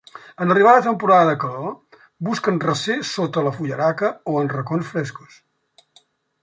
[0.43, 1.99] En arribar la temporada de calor
[2.29, 5.37] busquen recer sota la fullaraca o en racons frescos.